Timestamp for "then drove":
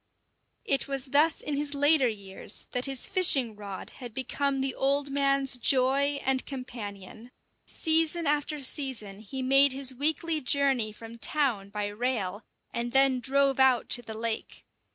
12.93-13.59